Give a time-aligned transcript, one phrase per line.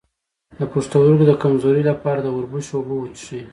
[0.59, 3.41] د پښتورګو د کمزوری لپاره د وربشو اوبه وڅښئ